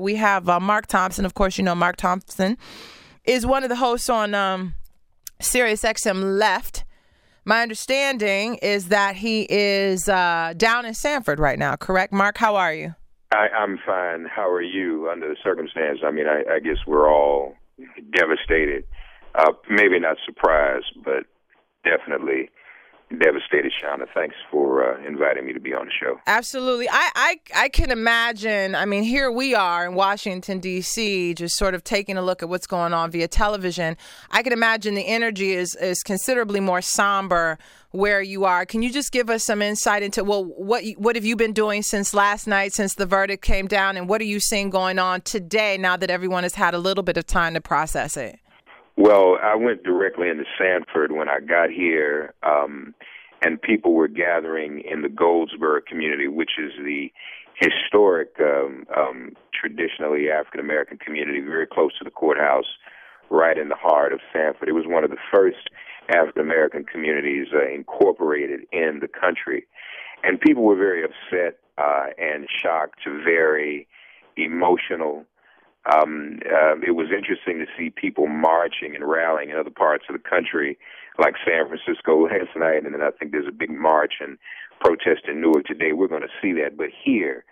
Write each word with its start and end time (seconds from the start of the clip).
We 0.00 0.14
have 0.14 0.48
uh, 0.48 0.60
Mark 0.60 0.86
Thompson. 0.86 1.24
Of 1.24 1.34
course, 1.34 1.58
you 1.58 1.64
know 1.64 1.74
Mark 1.74 1.96
Thompson 1.96 2.56
is 3.24 3.44
one 3.44 3.64
of 3.64 3.68
the 3.68 3.74
hosts 3.74 4.08
on 4.08 4.32
um, 4.32 4.76
Sirius 5.40 5.82
XM 5.82 6.38
Left. 6.38 6.84
My 7.44 7.62
understanding 7.62 8.60
is 8.62 8.90
that 8.90 9.16
he 9.16 9.44
is 9.50 10.08
uh, 10.08 10.54
down 10.56 10.86
in 10.86 10.94
Sanford 10.94 11.40
right 11.40 11.58
now, 11.58 11.74
correct? 11.74 12.12
Mark, 12.12 12.38
how 12.38 12.54
are 12.54 12.72
you? 12.72 12.94
I, 13.32 13.48
I'm 13.48 13.76
fine. 13.84 14.26
How 14.32 14.48
are 14.48 14.62
you 14.62 15.10
under 15.10 15.28
the 15.28 15.36
circumstance? 15.42 15.98
I 16.06 16.12
mean, 16.12 16.26
I, 16.28 16.44
I 16.48 16.60
guess 16.60 16.76
we're 16.86 17.12
all 17.12 17.54
devastated. 18.12 18.84
Uh, 19.34 19.50
maybe 19.68 19.98
not 19.98 20.18
surprised, 20.24 20.92
but 21.04 21.24
definitely 21.82 22.50
devastated, 23.10 23.72
Shawna. 23.72 24.06
Thanks 24.12 24.36
for 24.50 24.84
uh, 24.84 25.06
inviting 25.06 25.46
me 25.46 25.52
to 25.52 25.60
be 25.60 25.72
on 25.72 25.86
the 25.86 25.92
show. 25.92 26.20
Absolutely. 26.26 26.88
I, 26.88 27.10
I, 27.14 27.40
I 27.56 27.68
can 27.68 27.90
imagine. 27.90 28.74
I 28.74 28.84
mean, 28.84 29.02
here 29.02 29.30
we 29.30 29.54
are 29.54 29.86
in 29.86 29.94
Washington, 29.94 30.58
D.C., 30.58 31.34
just 31.34 31.56
sort 31.56 31.74
of 31.74 31.84
taking 31.84 32.16
a 32.16 32.22
look 32.22 32.42
at 32.42 32.48
what's 32.48 32.66
going 32.66 32.92
on 32.92 33.10
via 33.10 33.28
television. 33.28 33.96
I 34.30 34.42
can 34.42 34.52
imagine 34.52 34.94
the 34.94 35.06
energy 35.06 35.52
is, 35.52 35.74
is 35.76 36.02
considerably 36.02 36.60
more 36.60 36.82
somber 36.82 37.58
where 37.90 38.20
you 38.20 38.44
are. 38.44 38.66
Can 38.66 38.82
you 38.82 38.92
just 38.92 39.12
give 39.12 39.30
us 39.30 39.44
some 39.44 39.62
insight 39.62 40.02
into, 40.02 40.22
well, 40.22 40.44
what, 40.44 40.84
what 40.96 41.16
have 41.16 41.24
you 41.24 41.36
been 41.36 41.54
doing 41.54 41.82
since 41.82 42.12
last 42.12 42.46
night, 42.46 42.74
since 42.74 42.94
the 42.94 43.06
verdict 43.06 43.42
came 43.42 43.66
down, 43.66 43.96
and 43.96 44.08
what 44.08 44.20
are 44.20 44.24
you 44.24 44.40
seeing 44.40 44.68
going 44.68 44.98
on 44.98 45.22
today 45.22 45.78
now 45.78 45.96
that 45.96 46.10
everyone 46.10 46.42
has 46.42 46.54
had 46.54 46.74
a 46.74 46.78
little 46.78 47.02
bit 47.02 47.16
of 47.16 47.26
time 47.26 47.54
to 47.54 47.60
process 47.60 48.16
it? 48.16 48.38
Well, 48.98 49.38
I 49.40 49.54
went 49.54 49.84
directly 49.84 50.28
into 50.28 50.42
Sanford 50.58 51.12
when 51.12 51.28
I 51.28 51.38
got 51.38 51.70
here, 51.70 52.34
um, 52.42 52.96
and 53.40 53.62
people 53.62 53.94
were 53.94 54.08
gathering 54.08 54.80
in 54.80 55.02
the 55.02 55.08
Goldsboro 55.08 55.82
community, 55.86 56.26
which 56.26 56.58
is 56.58 56.72
the 56.84 57.12
historic, 57.54 58.34
um, 58.40 58.86
um, 58.96 59.36
traditionally 59.54 60.32
African 60.32 60.58
American 60.58 60.98
community, 60.98 61.38
very 61.40 61.64
close 61.64 61.96
to 61.98 62.04
the 62.04 62.10
courthouse, 62.10 62.66
right 63.30 63.56
in 63.56 63.68
the 63.68 63.76
heart 63.76 64.12
of 64.12 64.18
Sanford. 64.32 64.68
It 64.68 64.72
was 64.72 64.88
one 64.88 65.04
of 65.04 65.10
the 65.10 65.22
first 65.32 65.70
African 66.08 66.42
American 66.42 66.82
communities 66.82 67.46
uh, 67.54 67.72
incorporated 67.72 68.62
in 68.72 68.98
the 69.00 69.06
country, 69.06 69.68
and 70.24 70.40
people 70.40 70.64
were 70.64 70.74
very 70.74 71.04
upset 71.04 71.60
uh, 71.78 72.06
and 72.18 72.48
shocked, 72.50 72.98
very 73.06 73.86
emotional 74.36 75.24
um, 75.86 76.40
uh, 76.44 76.76
it 76.86 76.94
was 76.94 77.08
interesting 77.14 77.58
to 77.58 77.66
see 77.76 77.90
people 77.90 78.26
marching 78.26 78.94
and 78.94 79.08
rallying 79.08 79.50
in 79.50 79.56
other 79.56 79.70
parts 79.70 80.04
of 80.08 80.14
the 80.14 80.28
country, 80.28 80.78
like 81.18 81.34
San 81.46 81.68
Francisco 81.68 82.24
last 82.24 82.56
night, 82.56 82.84
and 82.84 82.94
then 82.94 83.02
I 83.02 83.10
think 83.10 83.32
there's 83.32 83.48
a 83.48 83.52
big 83.52 83.70
march 83.70 84.14
and 84.20 84.38
protest 84.80 85.22
in 85.28 85.40
Newark 85.40 85.64
today. 85.66 85.92
We're 85.92 86.08
going 86.08 86.22
to 86.22 86.40
see 86.42 86.52
that, 86.60 86.76
but 86.76 86.88
here, 87.04 87.44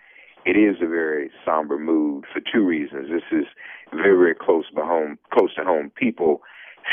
it 0.45 0.57
is 0.57 0.77
a 0.81 0.87
very 0.87 1.31
somber 1.45 1.79
mood 1.79 2.25
for 2.33 2.41
two 2.41 2.65
reasons. 2.65 3.09
This 3.11 3.27
is 3.33 3.47
very, 3.93 4.17
very 4.17 4.35
close 4.35 4.65
to 4.75 4.83
home. 4.83 5.19
Close 5.33 5.55
to 5.57 5.65
home, 5.65 5.91
people 5.97 6.43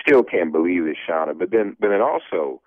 still 0.01 0.23
can't 0.23 0.51
believe 0.51 0.85
this, 0.85 0.97
Shawna. 1.07 1.37
But 1.37 1.51
then, 1.51 1.77
but 1.79 1.89
then 1.89 2.01
also, 2.01 2.61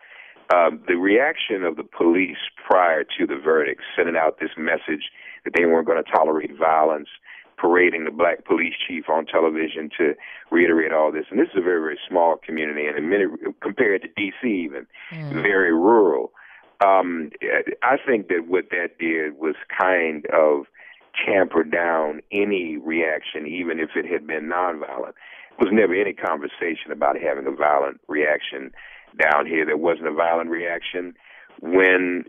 um, 0.55 0.80
the 0.86 0.95
reaction 0.95 1.64
of 1.64 1.75
the 1.77 1.83
police 1.83 2.39
prior 2.69 3.03
to 3.03 3.27
the 3.27 3.34
verdict, 3.34 3.83
sending 3.97 4.17
out 4.17 4.39
this 4.39 4.51
message 4.56 5.11
that 5.45 5.55
they 5.56 5.67
weren't 5.67 5.86
going 5.86 6.03
to 6.03 6.08
tolerate 6.08 6.56
violence 6.56 7.08
parading 7.57 8.05
the 8.05 8.11
black 8.11 8.45
police 8.45 8.75
chief 8.87 9.09
on 9.09 9.27
television 9.27 9.91
to 9.99 10.15
reiterate 10.51 10.93
all 10.93 11.11
this. 11.11 11.27
And 11.31 11.39
this 11.39 11.49
is 11.49 11.59
a 11.59 11.63
very, 11.63 11.81
very 11.81 11.98
small 12.09 12.37
community, 12.37 12.87
and 12.87 12.98
in 12.98 13.09
many, 13.09 13.25
compared 13.61 14.03
to 14.03 14.09
D.C., 14.17 14.47
even 14.48 14.87
mm. 15.11 15.43
very 15.43 15.73
rural. 15.73 16.33
Um, 16.85 17.31
I 17.83 17.97
think 18.07 18.29
that 18.29 18.47
what 18.47 18.67
that 18.71 18.98
did 18.98 19.39
was 19.39 19.55
kind 19.79 20.27
of 20.27 20.67
tamper 21.25 21.65
down 21.65 22.21
any 22.31 22.77
reaction, 22.77 23.47
even 23.47 23.81
if 23.81 23.91
it 23.97 24.05
had 24.05 24.27
been 24.27 24.51
nonviolent. 24.51 25.15
There 25.59 25.70
was 25.70 25.73
never 25.73 25.95
any 25.95 26.13
conversation 26.13 26.93
about 26.93 27.17
having 27.19 27.47
a 27.47 27.51
violent 27.51 28.01
reaction 28.09 28.73
down 29.19 29.47
here. 29.47 29.65
There 29.65 29.79
wasn't 29.79 30.09
a 30.09 30.13
violent 30.13 30.51
reaction 30.51 31.14
when 31.63 32.25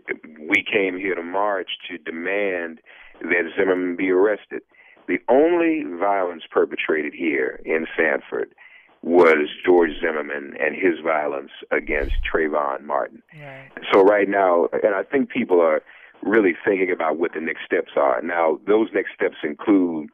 we 0.48 0.64
came 0.64 0.96
here 0.96 1.14
to 1.14 1.22
march 1.22 1.68
to 1.90 1.98
demand 1.98 2.80
that 3.20 3.52
Zimmerman 3.56 3.96
be 3.96 4.10
arrested. 4.10 4.62
The 5.08 5.18
only 5.28 5.84
violence 5.98 6.42
perpetrated 6.50 7.14
here 7.14 7.60
in 7.64 7.86
Sanford 7.96 8.54
was 9.02 9.48
George 9.64 9.90
Zimmerman 10.00 10.54
and 10.60 10.74
his 10.74 11.00
violence 11.02 11.50
against 11.70 12.14
Trayvon 12.30 12.84
Martin. 12.84 13.22
Right. 13.34 13.70
So 13.92 14.02
right 14.02 14.28
now, 14.28 14.68
and 14.82 14.94
I 14.94 15.02
think 15.02 15.30
people 15.30 15.60
are 15.60 15.82
really 16.22 16.54
thinking 16.64 16.90
about 16.90 17.16
what 17.16 17.32
the 17.32 17.40
next 17.40 17.64
steps 17.64 17.92
are. 17.96 18.20
Now, 18.22 18.58
those 18.66 18.88
next 18.92 19.14
steps 19.14 19.36
include 19.42 20.10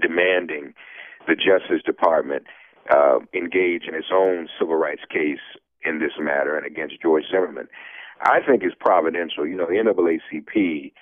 demanding 0.00 0.74
the 1.26 1.36
Justice 1.36 1.82
Department 1.86 2.44
uh, 2.90 3.20
engage 3.32 3.84
in 3.88 3.94
its 3.94 4.08
own 4.12 4.48
civil 4.58 4.76
rights 4.76 5.02
case 5.08 5.38
in 5.82 6.00
this 6.00 6.12
matter 6.18 6.56
and 6.56 6.66
against 6.66 7.00
George 7.00 7.24
Zimmerman. 7.30 7.68
I 8.20 8.40
think 8.46 8.62
it's 8.62 8.74
providential. 8.78 9.46
You 9.46 9.56
know, 9.56 9.66
the 9.66 9.74
NAACP 9.74 10.92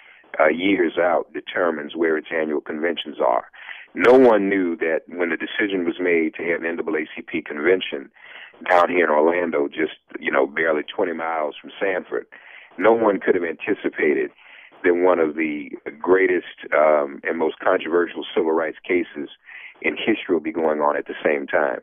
uh, 0.41 0.49
years 0.49 0.95
out 0.99 1.33
determines 1.33 1.97
where 1.97 2.17
its 2.17 2.29
annual 2.33 2.61
conventions 2.61 3.17
are. 3.21 3.47
No 3.95 4.15
one 4.15 4.49
knew 4.49 4.77
that 4.77 5.03
when 5.07 5.31
the 5.31 5.37
decision 5.37 5.85
was 5.85 5.97
made 6.01 6.35
to 6.35 6.43
have 6.45 6.63
an 6.63 6.77
NAACP 6.77 7.45
convention 7.45 8.11
down 8.69 8.89
here 8.89 9.05
in 9.05 9.11
Orlando, 9.11 9.69
just 9.69 9.99
you 10.19 10.31
know 10.31 10.47
barely 10.47 10.83
20 10.83 11.13
miles 11.13 11.55
from 11.61 11.71
Sanford, 11.81 12.27
no 12.79 12.93
one 12.93 13.21
could 13.21 13.35
have 13.35 13.45
anticipated 13.45 14.31
that 14.85 14.95
one 14.95 15.19
of 15.19 15.37
the 15.37 15.71
greatest 16.01 16.67
um, 16.75 17.21
and 17.23 17.39
most 17.39 17.59
controversial 17.61 18.25
civil 18.35 18.53
rights 18.53 18.79
cases 18.87 19.29
in 19.81 19.97
history 19.97 20.35
will 20.35 20.41
be 20.41 20.53
going 20.53 20.81
on 20.81 20.97
at 20.97 21.07
the 21.07 21.15
same 21.25 21.47
time. 21.47 21.81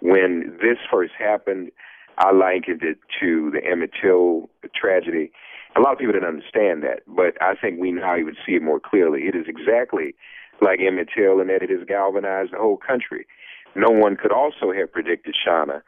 When 0.00 0.56
this 0.62 0.78
first 0.90 1.12
happened, 1.18 1.72
I 2.18 2.32
likened 2.32 2.82
it 2.82 2.98
to 3.20 3.50
the 3.50 3.64
Emmett 3.64 3.90
Till 4.00 4.48
tragedy 4.74 5.32
a 5.76 5.80
lot 5.80 5.92
of 5.92 5.98
people 5.98 6.12
didn't 6.12 6.28
understand 6.28 6.82
that, 6.82 7.02
but 7.06 7.40
I 7.42 7.54
think 7.54 7.78
we 7.78 7.92
now 7.92 8.16
even 8.16 8.34
see 8.46 8.52
it 8.52 8.62
more 8.62 8.80
clearly. 8.80 9.22
It 9.22 9.34
is 9.34 9.46
exactly 9.46 10.14
like 10.60 10.80
Emmett 10.80 11.08
Till 11.14 11.40
in 11.40 11.48
that 11.48 11.62
it 11.62 11.70
has 11.70 11.86
galvanized 11.86 12.52
the 12.52 12.58
whole 12.58 12.78
country. 12.78 13.26
No 13.74 13.90
one 13.90 14.16
could 14.16 14.32
also 14.32 14.72
have 14.72 14.92
predicted, 14.92 15.34
Shawna, 15.34 15.82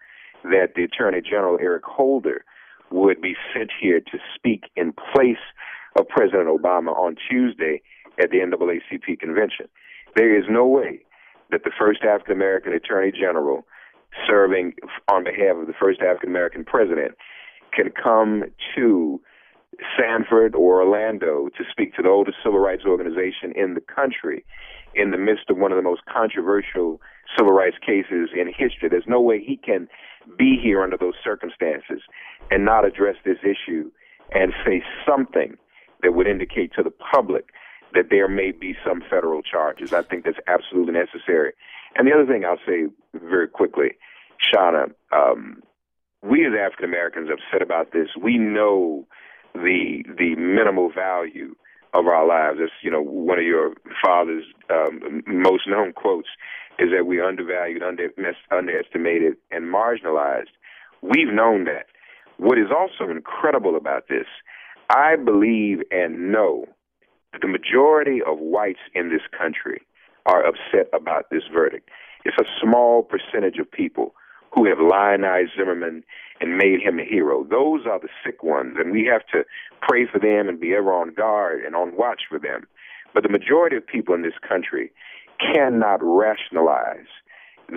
that 0.45 0.75
the 0.77 0.85
Attorney 0.85 1.21
General 1.23 1.59
Eric 1.61 1.85
Holder 1.85 2.45
would 2.91 3.21
be 3.21 3.35
sent 3.55 3.71
here 3.81 4.01
to 4.01 4.19
speak 4.35 4.65
in 4.77 4.93
place 4.93 5.43
of 5.97 6.09
President 6.09 6.49
Obama 6.49 6.97
on 6.97 7.17
Tuesday 7.29 7.83
at 8.21 8.31
the 8.31 8.39
NAACP 8.39 9.19
convention. 9.19 9.67
There 10.15 10.37
is 10.37 10.45
no 10.49 10.67
way 10.67 11.01
that 11.51 11.65
the 11.65 11.71
first 11.79 12.03
African 12.03 12.35
American 12.35 12.73
Attorney 12.73 13.13
General 13.13 13.67
serving 14.27 14.75
on 15.09 15.25
behalf 15.25 15.57
of 15.57 15.67
the 15.67 15.73
first 15.81 16.01
African 16.01 16.29
American 16.29 16.65
president 16.65 17.13
can 17.73 17.91
come 17.91 18.45
to 18.77 19.21
Sanford 19.99 20.55
or 20.55 20.83
Orlando 20.83 21.49
to 21.57 21.65
speak 21.71 21.95
to 21.97 22.03
the 22.03 22.09
oldest 22.09 22.39
civil 22.45 22.59
rights 22.59 22.85
organization 22.87 23.53
in 23.55 23.75
the 23.75 23.81
country 23.81 24.45
in 24.95 25.11
the 25.11 25.19
midst 25.19 25.49
of 25.49 25.57
one 25.57 25.73
of 25.73 25.77
the 25.77 25.83
most 25.83 26.03
controversial 26.07 27.01
civil 27.37 27.53
rights 27.53 27.77
cases 27.85 28.31
in 28.35 28.49
history. 28.49 28.89
There's 28.89 29.05
no 29.07 29.21
way 29.21 29.43
he 29.43 29.57
can 29.57 29.89
be 30.39 30.59
here 30.61 30.83
under 30.83 30.97
those 30.97 31.15
circumstances 31.23 32.03
and 32.51 32.65
not 32.65 32.85
address 32.85 33.17
this 33.25 33.39
issue 33.43 33.91
and 34.33 34.53
say 34.65 34.83
something 35.07 35.57
that 36.03 36.15
would 36.15 36.27
indicate 36.27 36.73
to 36.75 36.83
the 36.83 36.91
public 36.91 37.47
that 37.93 38.07
there 38.11 38.29
may 38.29 38.53
be 38.53 38.75
some 38.87 39.03
federal 39.11 39.43
charges. 39.43 39.93
I 39.93 40.03
think 40.03 40.25
that's 40.25 40.39
absolutely 40.47 40.95
necessary. 40.95 41.53
And 41.97 42.07
the 42.07 42.13
other 42.13 42.27
thing 42.27 42.45
I'll 42.45 42.59
say 42.67 42.87
very 43.15 43.49
quickly, 43.49 43.97
Shawna, 44.41 44.93
um, 45.13 45.63
we 46.23 46.47
as 46.47 46.53
African 46.59 46.85
Americans 46.85 47.29
have 47.29 47.39
said 47.51 47.63
about 47.63 47.93
this. 47.93 48.09
We 48.21 48.39
know 48.39 49.07
the 49.55 50.05
the 50.19 50.35
minimal 50.37 50.91
value 50.93 51.55
of 51.93 52.07
our 52.07 52.27
lives. 52.27 52.59
That's 52.61 52.73
you 52.83 52.91
know 52.91 53.03
one 53.03 53.39
of 53.39 53.45
your 53.45 53.75
father's 54.05 54.45
um, 54.71 55.23
most 55.27 55.69
known 55.69 55.93
quotes 55.93 56.29
is 56.79 56.89
that 56.97 57.07
we 57.07 57.21
undervalued, 57.21 57.83
under, 57.83 58.09
underestimated, 58.51 59.37
and 59.51 59.65
marginalized. 59.65 60.55
We've 61.03 61.33
known 61.33 61.65
that. 61.65 61.87
What 62.39 62.59
is 62.59 62.69
also 62.71 63.11
incredible 63.11 63.77
about 63.77 64.09
this, 64.09 64.27
I 64.89 65.17
believe 65.17 65.81
and 65.91 66.33
know 66.33 66.65
that 67.33 67.43
the 67.43 67.49
majority 67.49 68.21
of 68.27 68.39
whites 68.39 68.81
in 68.95 69.11
this 69.11 69.21
country 69.37 69.83
are 70.25 70.43
upset 70.45 70.89
about 70.95 71.29
this 71.31 71.43
verdict. 71.53 71.91
It's 72.25 72.37
a 72.41 72.45
small 72.63 73.03
percentage 73.03 73.59
of 73.59 73.71
people 73.71 74.15
who 74.53 74.67
have 74.67 74.79
lionized 74.79 75.53
Zimmerman 75.57 76.05
and 76.41 76.57
made 76.57 76.81
him 76.81 76.99
a 76.99 77.05
hero. 77.05 77.45
Those 77.45 77.87
are 77.87 78.01
the 78.01 78.09
sick 78.25 78.43
ones, 78.43 78.77
and 78.79 78.91
we 78.91 79.05
have 79.13 79.27
to 79.33 79.45
pray 79.81 80.07
for 80.11 80.19
them 80.19 80.49
and 80.49 80.59
be 80.59 80.75
ever 80.75 80.93
on 80.93 81.15
guard 81.15 81.65
and 81.65 81.77
on 81.77 81.97
watch 81.97 82.23
for 82.29 82.39
them. 82.39 82.67
But 83.13 83.23
the 83.23 83.29
majority 83.29 83.77
of 83.77 83.87
people 83.87 84.15
in 84.15 84.23
this 84.23 84.39
country 84.47 84.93
cannot 85.39 86.01
rationalize 86.03 87.09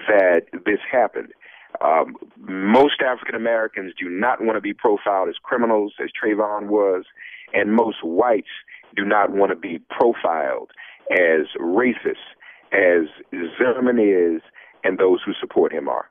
that 0.07 0.43
this 0.65 0.79
happened. 0.89 1.33
Um, 1.81 2.15
most 2.37 3.01
African 3.01 3.35
Americans 3.35 3.93
do 3.99 4.09
not 4.09 4.41
want 4.41 4.57
to 4.57 4.61
be 4.61 4.73
profiled 4.73 5.29
as 5.29 5.35
criminals, 5.41 5.93
as 6.01 6.09
Trayvon 6.11 6.67
was, 6.67 7.05
and 7.53 7.75
most 7.75 7.97
whites 8.03 8.47
do 8.95 9.05
not 9.05 9.31
want 9.31 9.51
to 9.51 9.55
be 9.55 9.79
profiled 9.89 10.71
as 11.11 11.47
racists 11.59 12.29
as 12.71 13.07
Zimmerman 13.57 13.99
is 13.99 14.41
and 14.83 14.97
those 14.97 15.19
who 15.25 15.33
support 15.39 15.71
him 15.71 15.87
are. 15.87 16.09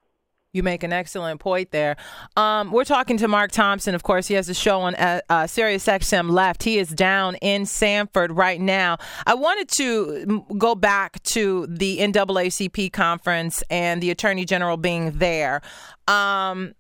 You 0.55 0.63
make 0.63 0.83
an 0.83 0.93
excellent 0.93 1.41
point 1.41 1.71
there. 1.71 1.97
Um, 2.37 2.73
we're 2.73 2.85
talking 2.85 3.17
to 3.17 3.27
Mark 3.29 3.53
Thompson. 3.53 3.95
Of 3.95 4.03
course, 4.03 4.27
he 4.27 4.35
has 4.35 4.51
a 4.51 4.55
show 4.55 4.83
on 4.83 4.95
uh, 4.97 5.21
uh, 5.31 5.47
Sirius 5.47 5.87
XM 5.87 6.31
Left. 6.31 6.63
He 6.63 6.79
is 6.79 6.91
down 6.91 7.37
in 7.37 7.65
Sanford 7.65 8.33
right 8.33 8.61
now. 8.61 8.99
I 9.27 9.33
wanted 9.33 9.69
to 9.79 10.45
go 10.59 10.75
back 10.75 11.23
to 11.23 11.67
the 11.69 12.01
NAACP 12.01 12.93
conference 12.93 13.63
and 13.71 14.03
the 14.03 14.11
Attorney 14.11 14.45
General 14.45 14.77
being 14.77 15.13
there. 15.13 15.63
Um, 16.07 16.75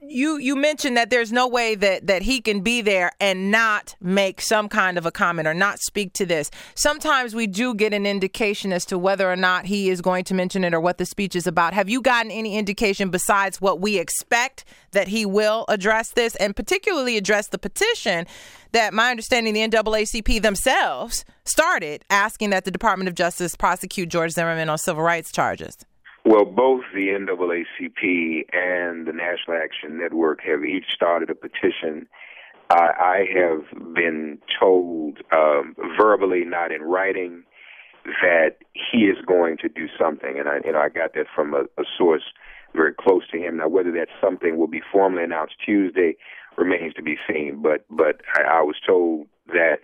you 0.00 0.36
you 0.38 0.54
mentioned 0.54 0.96
that 0.96 1.10
there's 1.10 1.32
no 1.32 1.48
way 1.48 1.74
that 1.74 2.06
that 2.06 2.22
he 2.22 2.40
can 2.40 2.60
be 2.60 2.80
there 2.80 3.10
and 3.18 3.50
not 3.50 3.96
make 4.00 4.40
some 4.40 4.68
kind 4.68 4.96
of 4.96 5.04
a 5.04 5.10
comment 5.10 5.48
or 5.48 5.54
not 5.54 5.80
speak 5.80 6.12
to 6.12 6.24
this. 6.24 6.50
Sometimes 6.76 7.34
we 7.34 7.48
do 7.48 7.74
get 7.74 7.92
an 7.92 8.06
indication 8.06 8.72
as 8.72 8.84
to 8.86 8.96
whether 8.96 9.30
or 9.30 9.36
not 9.36 9.66
he 9.66 9.90
is 9.90 10.00
going 10.00 10.24
to 10.24 10.34
mention 10.34 10.62
it 10.62 10.74
or 10.74 10.80
what 10.80 10.98
the 10.98 11.06
speech 11.06 11.34
is 11.34 11.46
about. 11.46 11.74
Have 11.74 11.88
you 11.88 12.00
gotten 12.00 12.30
any 12.30 12.56
indication 12.56 13.10
besides 13.10 13.60
what 13.60 13.80
we 13.80 13.98
expect 13.98 14.64
that 14.92 15.08
he 15.08 15.26
will 15.26 15.64
address 15.68 16.10
this 16.10 16.36
and 16.36 16.54
particularly 16.54 17.16
address 17.16 17.48
the 17.48 17.58
petition 17.58 18.26
that 18.70 18.94
my 18.94 19.10
understanding 19.10 19.54
the 19.54 19.66
NAACP 19.66 20.40
themselves 20.40 21.24
started 21.44 22.04
asking 22.10 22.50
that 22.50 22.64
the 22.64 22.70
Department 22.70 23.08
of 23.08 23.14
Justice 23.14 23.56
prosecute 23.56 24.08
George 24.08 24.32
Zimmerman 24.32 24.68
on 24.68 24.78
civil 24.78 25.02
rights 25.02 25.32
charges? 25.32 25.76
Well, 26.24 26.46
both 26.46 26.84
the 26.94 27.08
NAACP 27.08 28.46
and 28.54 29.06
the 29.06 29.12
National 29.12 29.58
Action 29.62 29.98
Network 29.98 30.40
have 30.42 30.64
each 30.64 30.86
started 30.90 31.28
a 31.28 31.34
petition. 31.34 32.08
Uh, 32.70 32.92
I 32.98 33.26
have 33.34 33.94
been 33.94 34.38
told 34.58 35.18
um, 35.32 35.76
verbally, 35.98 36.44
not 36.46 36.72
in 36.72 36.80
writing, 36.80 37.44
that 38.22 38.56
he 38.72 39.00
is 39.04 39.18
going 39.26 39.58
to 39.58 39.68
do 39.68 39.86
something, 39.98 40.38
and 40.38 40.48
I, 40.48 40.60
you 40.64 40.72
know, 40.72 40.78
I 40.78 40.88
got 40.88 41.12
that 41.14 41.26
from 41.34 41.52
a, 41.52 41.64
a 41.78 41.84
source 41.98 42.24
very 42.74 42.94
close 42.94 43.28
to 43.30 43.38
him. 43.38 43.58
Now, 43.58 43.68
whether 43.68 43.92
that 43.92 44.08
something 44.18 44.56
will 44.56 44.66
be 44.66 44.80
formally 44.90 45.24
announced 45.24 45.56
Tuesday 45.64 46.16
remains 46.56 46.94
to 46.94 47.02
be 47.02 47.16
seen. 47.28 47.60
But, 47.62 47.84
but 47.90 48.22
I, 48.34 48.60
I 48.60 48.62
was 48.62 48.76
told 48.86 49.26
that 49.48 49.76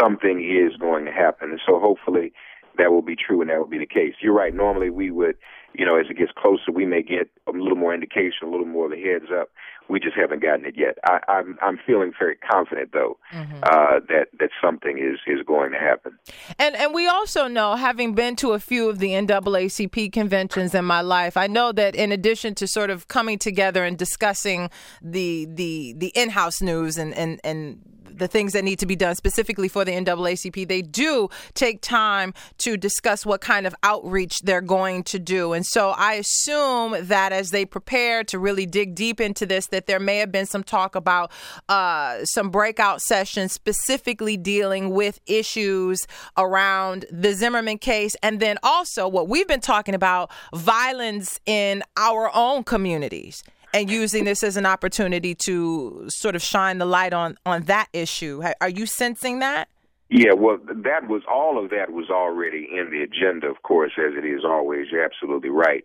something 0.00 0.40
is 0.42 0.76
going 0.76 1.04
to 1.04 1.12
happen, 1.12 1.50
and 1.50 1.60
so 1.64 1.78
hopefully 1.78 2.32
that 2.78 2.90
will 2.90 3.02
be 3.02 3.16
true 3.16 3.40
and 3.40 3.50
that 3.50 3.58
will 3.58 3.66
be 3.66 3.78
the 3.78 3.86
case. 3.86 4.14
You're 4.20 4.34
right. 4.34 4.54
Normally, 4.54 4.90
we 4.90 5.10
would 5.10 5.36
you 5.76 5.84
know, 5.84 5.96
as 5.96 6.06
it 6.08 6.16
gets 6.16 6.32
closer, 6.36 6.72
we 6.72 6.86
may 6.86 7.02
get 7.02 7.28
a 7.46 7.50
little 7.50 7.76
more 7.76 7.92
indication, 7.92 8.48
a 8.48 8.50
little 8.50 8.66
more 8.66 8.86
of 8.86 8.92
a 8.92 8.96
heads 8.96 9.26
up. 9.32 9.50
We 9.88 10.00
just 10.00 10.16
haven't 10.16 10.42
gotten 10.42 10.64
it 10.64 10.74
yet. 10.76 10.96
I, 11.04 11.20
I'm 11.28 11.58
I'm 11.62 11.78
feeling 11.86 12.12
very 12.18 12.34
confident 12.36 12.90
though 12.92 13.18
mm-hmm. 13.32 13.62
uh, 13.62 14.00
that 14.08 14.28
that 14.40 14.50
something 14.60 14.98
is 14.98 15.20
is 15.26 15.44
going 15.46 15.72
to 15.72 15.78
happen. 15.78 16.18
And 16.58 16.74
and 16.74 16.94
we 16.94 17.06
also 17.06 17.46
know, 17.46 17.76
having 17.76 18.14
been 18.14 18.36
to 18.36 18.52
a 18.52 18.58
few 18.58 18.88
of 18.88 18.98
the 18.98 19.10
NAACP 19.10 20.12
conventions 20.12 20.74
in 20.74 20.84
my 20.84 21.02
life, 21.02 21.36
I 21.36 21.46
know 21.46 21.72
that 21.72 21.94
in 21.94 22.10
addition 22.10 22.54
to 22.56 22.66
sort 22.66 22.90
of 22.90 23.06
coming 23.08 23.38
together 23.38 23.84
and 23.84 23.98
discussing 23.98 24.70
the 25.02 25.46
the 25.48 25.94
the 25.96 26.08
in 26.16 26.30
house 26.30 26.62
news 26.62 26.96
and 26.96 27.14
and 27.14 27.38
and 27.44 27.80
the 28.16 28.28
things 28.28 28.52
that 28.52 28.64
need 28.64 28.78
to 28.78 28.86
be 28.86 28.96
done 28.96 29.14
specifically 29.14 29.68
for 29.68 29.84
the 29.84 29.92
NAACP, 29.92 30.66
they 30.66 30.82
do 30.82 31.28
take 31.54 31.80
time 31.80 32.34
to 32.58 32.76
discuss 32.76 33.24
what 33.24 33.40
kind 33.40 33.66
of 33.66 33.74
outreach 33.82 34.40
they're 34.42 34.60
going 34.60 35.02
to 35.04 35.18
do. 35.18 35.52
And 35.52 35.64
so 35.64 35.90
I 35.90 36.14
assume 36.14 36.96
that 37.06 37.32
as 37.32 37.50
they 37.50 37.64
prepare 37.64 38.24
to 38.24 38.38
really 38.38 38.66
dig 38.66 38.94
deep 38.94 39.20
into 39.20 39.46
this, 39.46 39.66
that 39.68 39.86
there 39.86 40.00
may 40.00 40.18
have 40.18 40.32
been 40.32 40.46
some 40.46 40.62
talk 40.62 40.94
about 40.94 41.30
uh, 41.68 42.24
some 42.24 42.50
breakout 42.50 43.00
sessions 43.00 43.52
specifically 43.52 44.36
dealing 44.36 44.90
with 44.90 45.20
issues 45.26 46.06
around 46.36 47.04
the 47.10 47.34
Zimmerman 47.34 47.78
case. 47.78 48.16
And 48.22 48.40
then 48.40 48.58
also 48.62 49.08
what 49.08 49.28
we've 49.28 49.48
been 49.48 49.60
talking 49.60 49.94
about 49.94 50.30
violence 50.54 51.40
in 51.46 51.82
our 51.96 52.30
own 52.34 52.64
communities 52.64 53.42
and 53.74 53.90
using 53.90 54.24
this 54.24 54.42
as 54.42 54.56
an 54.56 54.66
opportunity 54.66 55.34
to 55.46 56.04
sort 56.08 56.34
of 56.36 56.42
shine 56.42 56.78
the 56.78 56.86
light 56.86 57.12
on 57.12 57.36
on 57.44 57.62
that 57.64 57.88
issue. 57.92 58.42
Are 58.60 58.68
you 58.68 58.86
sensing 58.86 59.40
that? 59.40 59.68
Yeah, 60.08 60.34
well, 60.34 60.58
that 60.64 61.08
was 61.08 61.22
all 61.28 61.62
of 61.62 61.70
that 61.70 61.90
was 61.90 62.10
already 62.10 62.68
in 62.70 62.90
the 62.90 63.02
agenda, 63.02 63.48
of 63.48 63.62
course, 63.62 63.92
as 63.98 64.14
it 64.16 64.24
is 64.24 64.42
always. 64.44 64.86
You're 64.92 65.04
absolutely 65.04 65.50
right. 65.50 65.82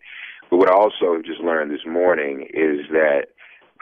But 0.48 0.58
what 0.58 0.70
I 0.70 0.74
also 0.74 1.20
just 1.24 1.40
learned 1.40 1.72
this 1.72 1.86
morning 1.86 2.46
is 2.52 2.86
that 2.90 3.28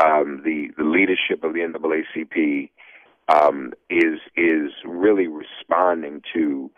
um, 0.02 0.41
the 0.44 0.70
the 0.79 0.85
leadership 0.85 1.44
of 1.44 1.52
the 1.52 1.61
NAACP 1.61 2.70
um, 3.29 3.73
is 3.91 4.19
is 4.37 4.70
really 4.85 5.26
responding 5.26 6.23
to 6.32 6.70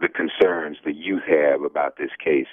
the 0.00 0.08
concerns 0.08 0.78
the 0.84 0.94
youth 0.94 1.22
have 1.28 1.62
about 1.62 1.98
this 1.98 2.10
case. 2.24 2.46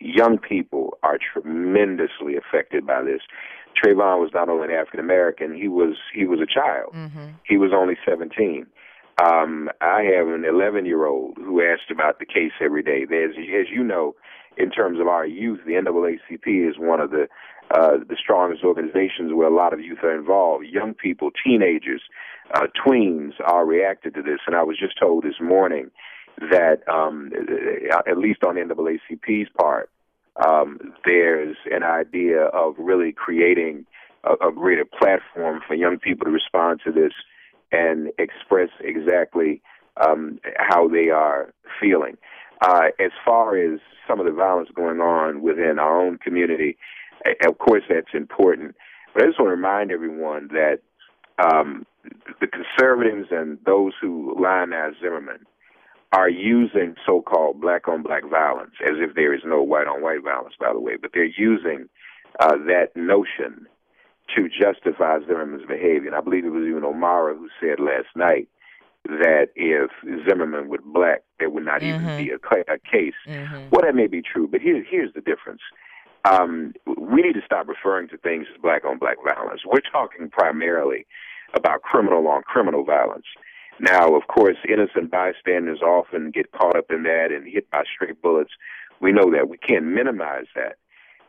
Young 0.00 0.38
people 0.38 0.98
are 1.02 1.18
tremendously 1.18 2.36
affected 2.36 2.86
by 2.86 3.02
this. 3.02 3.20
Trayvon 3.82 4.20
was 4.20 4.30
not 4.34 4.48
only 4.48 4.68
an 4.68 4.74
African 4.74 5.00
American, 5.00 5.54
he 5.54 5.68
was 5.68 5.96
he 6.14 6.26
was 6.26 6.40
a 6.40 6.46
child. 6.46 6.94
Mm-hmm. 6.94 7.32
He 7.44 7.56
was 7.56 7.70
only 7.74 7.94
17. 8.06 8.66
Um, 9.22 9.68
I 9.80 10.02
have 10.16 10.28
an 10.28 10.44
11 10.44 10.86
year 10.86 11.06
old 11.06 11.36
who 11.38 11.62
asked 11.62 11.90
about 11.90 12.18
the 12.18 12.26
case 12.26 12.52
every 12.60 12.82
day. 12.82 13.04
There's, 13.04 13.34
as 13.36 13.66
you 13.72 13.82
know, 13.82 14.14
in 14.56 14.70
terms 14.70 15.00
of 15.00 15.08
our 15.08 15.26
youth, 15.26 15.60
the 15.66 15.72
NAACP 15.72 16.68
is 16.68 16.76
one 16.78 17.00
of 17.00 17.10
the 17.10 17.26
uh, 17.70 17.98
the 18.08 18.16
strongest 18.18 18.64
organizations 18.64 19.32
where 19.34 19.46
a 19.46 19.54
lot 19.54 19.74
of 19.74 19.80
youth 19.80 19.98
are 20.02 20.16
involved. 20.16 20.64
Young 20.64 20.94
people, 20.94 21.30
teenagers, 21.44 22.00
uh, 22.54 22.66
tweens 22.86 23.32
are 23.44 23.66
reacted 23.66 24.14
to 24.14 24.22
this. 24.22 24.38
And 24.46 24.56
I 24.56 24.62
was 24.62 24.78
just 24.78 24.98
told 24.98 25.24
this 25.24 25.40
morning 25.40 25.90
that, 26.38 26.78
um, 26.88 27.30
at 28.06 28.16
least 28.16 28.42
on 28.42 28.54
NAACP's 28.54 29.50
part, 29.60 29.90
um, 30.44 30.78
there's 31.04 31.56
an 31.70 31.82
idea 31.82 32.42
of 32.46 32.74
really 32.78 33.12
creating 33.12 33.86
a, 34.24 34.48
a 34.48 34.52
greater 34.52 34.84
platform 34.84 35.60
for 35.66 35.74
young 35.74 35.98
people 35.98 36.26
to 36.26 36.30
respond 36.30 36.80
to 36.84 36.92
this 36.92 37.12
and 37.72 38.10
express 38.18 38.70
exactly 38.80 39.60
um, 39.96 40.38
how 40.56 40.88
they 40.88 41.10
are 41.10 41.52
feeling. 41.80 42.16
Uh, 42.60 42.88
as 42.98 43.10
far 43.24 43.56
as 43.56 43.80
some 44.06 44.18
of 44.18 44.26
the 44.26 44.32
violence 44.32 44.68
going 44.74 45.00
on 45.00 45.42
within 45.42 45.78
our 45.78 46.00
own 46.00 46.18
community, 46.18 46.76
of 47.46 47.58
course 47.58 47.82
that's 47.88 48.14
important. 48.14 48.74
But 49.14 49.22
I 49.22 49.26
just 49.26 49.38
want 49.38 49.48
to 49.48 49.56
remind 49.56 49.92
everyone 49.92 50.48
that 50.48 50.80
um, 51.38 51.86
the 52.40 52.46
conservatives 52.46 53.28
and 53.30 53.58
those 53.64 53.92
who 54.00 54.34
line 54.40 54.70
lionize 54.70 54.94
Zimmerman 55.00 55.46
are 56.12 56.30
using 56.30 56.94
so-called 57.04 57.60
black-on-black 57.60 58.24
violence, 58.30 58.72
as 58.82 58.94
if 58.96 59.14
there 59.14 59.34
is 59.34 59.42
no 59.44 59.62
white-on-white 59.62 60.22
violence, 60.22 60.54
by 60.58 60.72
the 60.72 60.80
way, 60.80 60.96
but 61.00 61.10
they're 61.12 61.24
using 61.24 61.88
uh, 62.40 62.56
that 62.66 62.88
notion 62.96 63.66
to 64.34 64.48
justify 64.48 65.18
Zimmerman's 65.26 65.66
behavior. 65.66 66.06
And 66.06 66.14
I 66.14 66.20
believe 66.20 66.44
it 66.44 66.50
was 66.50 66.66
even 66.66 66.84
O'Mara 66.84 67.34
who 67.34 67.48
said 67.60 67.78
last 67.80 68.08
night 68.16 68.48
that 69.04 69.48
if 69.54 69.90
Zimmerman 70.28 70.68
were 70.68 70.78
black, 70.84 71.22
there 71.38 71.50
would 71.50 71.64
not 71.64 71.80
mm-hmm. 71.80 72.02
even 72.02 72.24
be 72.24 72.30
a, 72.30 72.72
a 72.72 72.78
case. 72.78 73.14
Mm-hmm. 73.26 73.68
Well, 73.70 73.82
that 73.82 73.94
may 73.94 74.06
be 74.06 74.22
true, 74.22 74.48
but 74.48 74.60
here, 74.60 74.84
here's 74.88 75.12
the 75.14 75.20
difference. 75.20 75.60
Um, 76.24 76.74
we 76.86 77.22
need 77.22 77.34
to 77.34 77.44
stop 77.44 77.68
referring 77.68 78.08
to 78.08 78.18
things 78.18 78.46
as 78.52 78.60
black 78.60 78.84
on 78.84 78.98
black 78.98 79.16
violence. 79.24 79.62
We're 79.64 79.80
talking 79.90 80.28
primarily 80.28 81.06
about 81.54 81.82
criminal 81.82 82.26
on 82.28 82.42
criminal 82.42 82.84
violence. 82.84 83.24
Now, 83.80 84.16
of 84.16 84.26
course, 84.26 84.56
innocent 84.68 85.10
bystanders 85.10 85.80
often 85.82 86.30
get 86.30 86.50
caught 86.52 86.76
up 86.76 86.90
in 86.90 87.04
that 87.04 87.28
and 87.30 87.46
hit 87.46 87.70
by 87.70 87.84
stray 87.84 88.12
bullets. 88.12 88.50
We 89.00 89.12
know 89.12 89.30
that. 89.32 89.48
We 89.48 89.58
can't 89.58 89.84
minimize 89.84 90.46
that. 90.56 90.78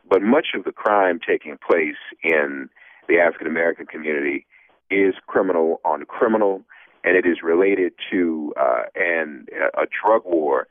But 0.08 0.22
much 0.22 0.48
of 0.54 0.64
the 0.64 0.72
crime 0.72 1.20
taking 1.24 1.56
place 1.58 2.00
in 2.24 2.68
the 3.08 3.18
African 3.18 3.46
American 3.46 3.86
community 3.86 4.46
is 4.90 5.14
criminal 5.26 5.80
on 5.84 6.04
criminal, 6.06 6.62
and 7.04 7.16
it 7.16 7.24
is 7.24 7.38
related 7.42 7.92
to 8.10 8.52
uh, 8.60 8.82
and 8.96 9.48
a 9.74 9.86
drug 10.04 10.22
war 10.24 10.66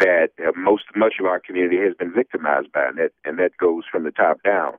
that 0.00 0.28
uh, 0.38 0.52
most 0.56 0.84
much 0.96 1.14
of 1.20 1.26
our 1.26 1.40
community 1.40 1.76
has 1.78 1.94
been 1.94 2.12
victimized 2.12 2.72
by, 2.72 2.86
and 2.86 2.98
that 2.98 3.12
and 3.24 3.38
that 3.38 3.56
goes 3.58 3.84
from 3.90 4.04
the 4.04 4.10
top 4.10 4.42
down. 4.42 4.74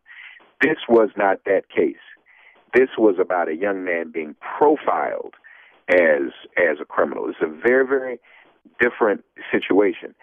This 0.61 0.77
was 0.87 1.09
not 1.15 1.43
that 1.45 1.69
case. 1.69 1.95
This 2.73 2.89
was 2.97 3.15
about 3.19 3.47
a 3.47 3.55
young 3.55 3.83
man 3.83 4.11
being 4.11 4.35
profiled 4.41 5.35
as 5.89 6.31
as 6.57 6.77
a 6.81 6.85
criminal. 6.85 7.27
It's 7.27 7.39
a 7.41 7.47
very 7.47 7.85
very 7.85 8.19
different 8.79 9.23
situation. 9.51 10.15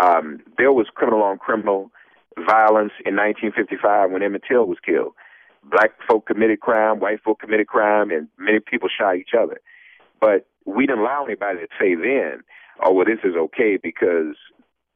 Um, 0.00 0.40
there 0.58 0.72
was 0.72 0.86
criminal 0.94 1.22
on 1.22 1.38
criminal 1.38 1.90
violence 2.36 2.92
in 3.06 3.14
1955 3.16 4.10
when 4.10 4.22
Emmett 4.22 4.42
Till 4.48 4.66
was 4.66 4.78
killed. 4.84 5.14
Black 5.62 5.92
folk 6.08 6.26
committed 6.26 6.60
crime, 6.60 7.00
white 7.00 7.22
folk 7.22 7.40
committed 7.40 7.68
crime, 7.68 8.10
and 8.10 8.28
many 8.38 8.58
people 8.60 8.88
shot 8.88 9.16
each 9.16 9.30
other. 9.38 9.60
But 10.20 10.46
we 10.66 10.86
didn't 10.86 11.00
allow 11.00 11.24
anybody 11.24 11.60
to 11.60 11.68
say 11.78 11.94
then, 11.94 12.42
"Oh, 12.80 12.92
well, 12.92 13.06
this 13.06 13.20
is 13.24 13.36
okay 13.36 13.76
because 13.76 14.36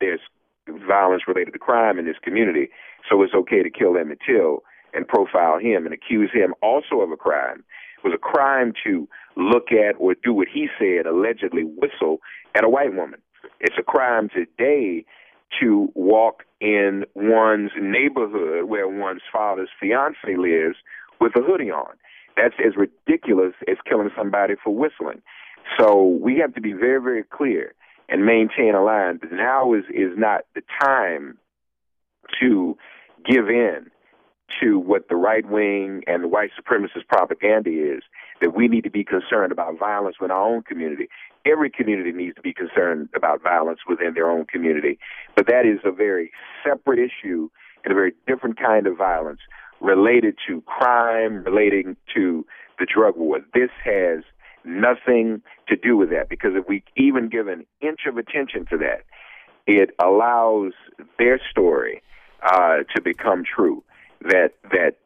there's 0.00 0.20
violence 0.66 1.26
related 1.26 1.52
to 1.52 1.58
crime 1.58 1.99
in 1.99 2.04
this 2.04 2.18
community, 2.18 2.70
so 3.08 3.23
it's 3.23 3.35
okay 3.35 3.62
to 3.62 3.70
kill 3.70 3.97
Emmett 3.97 4.20
Till 4.26 4.62
and 4.92 5.06
profile 5.06 5.58
him 5.58 5.85
and 5.85 5.94
accuse 5.94 6.30
him 6.32 6.54
also 6.61 7.00
of 7.00 7.11
a 7.12 7.16
crime." 7.16 7.64
It 7.99 8.09
was 8.09 8.14
a 8.14 8.19
crime 8.19 8.73
to 8.85 9.09
look 9.37 9.73
at 9.73 9.97
or 9.99 10.14
do 10.14 10.33
what 10.33 10.49
he 10.52 10.69
said, 10.78 11.07
allegedly 11.07 11.64
whistle 11.64 12.19
at 12.55 12.64
a 12.64 12.69
white 12.69 12.95
woman. 12.95 13.21
It's 13.61 13.76
a 13.78 13.83
crime 13.83 14.28
today 14.28 15.05
to 15.61 15.90
walk 15.95 16.45
in 16.61 17.05
one's 17.14 17.71
neighborhood 17.81 18.64
where 18.64 18.88
one's 18.88 19.23
father's 19.33 19.71
fiance 19.81 20.37
lives 20.37 20.76
with 21.21 21.33
a 21.37 21.43
hoodie 21.43 21.71
on. 21.71 21.95
That's 22.37 22.55
as 22.64 22.75
ridiculous 22.76 23.55
as 23.69 23.76
killing 23.88 24.11
somebody 24.17 24.55
for 24.62 24.75
whistling. 24.75 25.23
So 25.78 26.19
we 26.23 26.38
have 26.38 26.55
to 26.55 26.61
be 26.61 26.73
very, 26.73 27.00
very 27.00 27.25
clear 27.25 27.75
and 28.09 28.25
maintain 28.25 28.75
a 28.75 28.83
line. 28.83 29.21
Now 29.33 29.75
is 29.75 29.85
is 29.90 30.17
not 30.17 30.43
the 30.55 30.62
time 30.81 31.38
to 32.40 32.76
give 33.26 33.49
in 33.49 33.90
to 34.61 34.78
what 34.78 35.09
the 35.09 35.17
right 35.17 35.49
wing 35.49 36.02
and 36.07 36.25
the 36.25 36.28
white 36.28 36.50
supremacist 36.59 37.07
propaganda 37.09 37.71
is. 37.71 38.02
That 38.40 38.55
we 38.55 38.69
need 38.69 38.85
to 38.85 38.90
be 38.90 39.05
concerned 39.05 39.52
about 39.52 39.78
violence 39.78 40.17
within 40.21 40.31
our 40.31 40.43
own 40.43 40.62
community. 40.62 41.09
Every 41.45 41.71
community 41.71 42.12
needs 42.12 42.37
to 42.37 42.43
be 42.43 42.52
concerned 42.52 43.09
about 43.14 43.43
violence 43.43 43.81
within 43.88 44.14
their 44.14 44.31
own 44.31 44.45
community, 44.47 44.99
but 45.35 45.47
that 45.49 45.67
is 45.67 45.81
a 45.85 45.90
very 45.90 46.31
separate 46.64 46.99
issue 46.99 47.49
and 47.85 47.93
a 47.93 47.95
very 47.95 48.12
different 48.26 48.59
kind 48.59 48.87
of 48.87 48.97
violence 48.97 49.40
related 49.81 50.37
to 50.47 50.61
crime, 50.62 51.43
relating 51.45 51.97
to 52.14 52.45
the 52.78 52.87
drug 52.87 53.17
war. 53.17 53.40
This 53.55 53.71
has 53.85 54.23
nothing 54.64 55.43
to 55.69 55.76
do 55.76 55.97
with 55.97 56.11
that 56.11 56.28
because 56.28 56.52
if 56.55 56.69
we 56.69 56.83
even 56.97 57.28
give 57.28 57.49
an 57.49 57.67
inch 57.81 58.00
of 58.07 58.17
attention 58.19 58.67
to 58.71 58.78
that, 58.78 59.05
it 59.67 59.90
allows 60.02 60.73
their 61.19 61.40
story 61.50 62.02
uh, 62.43 62.78
to 62.95 63.02
become 63.02 63.43
true. 63.45 63.83
That 64.23 64.53
that 64.71 64.97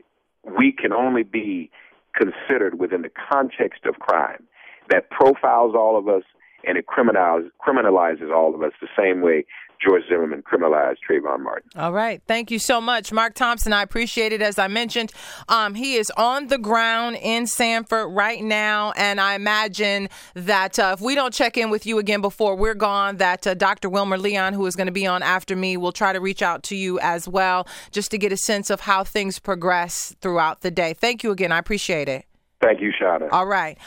we 0.59 0.73
can 0.73 0.93
only 0.93 1.23
be 1.23 1.71
considered 2.15 2.79
within 2.79 3.03
the 3.03 3.11
context 3.31 3.87
of 3.87 3.99
crime 3.99 4.45
that 4.91 5.11
profiles 5.11 5.75
all 5.75 5.97
of 5.97 6.09
us 6.09 6.25
and 6.65 6.77
it 6.79 6.87
criminalizes, 6.87 7.51
criminalizes 7.67 8.35
all 8.35 8.55
of 8.55 8.63
us 8.63 8.73
the 8.81 8.89
same 8.97 9.21
way 9.21 9.45
George 9.85 10.03
Zimmerman 10.09 10.43
criminalized 10.43 10.99
Trayvon 11.09 11.41
Martin. 11.41 11.71
All 11.77 11.93
right. 11.93 12.23
Thank 12.27 12.51
you 12.51 12.59
so 12.59 12.81
much. 12.81 13.13
Mark 13.13 13.35
Thompson, 13.35 13.73
I 13.73 13.83
appreciate 13.83 14.33
it. 14.33 14.41
As 14.43 14.59
I 14.59 14.69
mentioned, 14.69 15.13
um, 15.49 15.75
he 15.75 15.97
is 15.97 16.11
on 16.17 16.49
the 16.49 16.59
ground 16.59 17.17
in 17.21 17.47
Sanford 17.47 18.13
right 18.13 18.43
now. 18.43 18.93
And 18.97 19.21
I 19.21 19.35
imagine 19.35 20.09
that 20.35 20.79
uh, 20.79 20.95
if 20.97 21.01
we 21.01 21.15
don't 21.15 21.35
check 21.35 21.57
in 21.57 21.71
with 21.71 21.87
you 21.87 21.99
again 21.99 22.21
before 22.21 22.55
we're 22.55 22.75
gone, 22.75 23.17
that 23.17 23.47
uh, 23.47 23.55
Dr. 23.55 23.89
Wilmer 23.89 24.19
Leon, 24.19 24.55
who 24.55 24.67
is 24.67 24.77
going 24.77 24.87
to 24.87 24.93
be 24.93 25.07
on 25.07 25.23
after 25.23 25.57
me, 25.57 25.77
will 25.77 25.93
try 25.93 26.13
to 26.13 26.21
reach 26.21 26.43
out 26.43 26.63
to 26.65 26.77
you 26.77 26.99
as 27.01 27.29
well, 27.29 27.67
just 27.91 28.11
to 28.13 28.19
get 28.19 28.33
a 28.33 28.37
sense 28.37 28.71
of 28.71 28.81
how 28.81 29.05
things 29.05 29.39
progress 29.39 30.15
throughout 30.21 30.61
the 30.61 30.71
day. 30.71 30.95
Thank 30.95 31.23
you 31.23 31.31
again. 31.31 31.53
I 31.53 31.59
appreciate 31.59 32.09
it. 32.09 32.27
Thank 32.63 32.81
you, 32.81 32.93
Shawna. 32.93 33.29
All 33.33 33.47
right. 33.47 33.77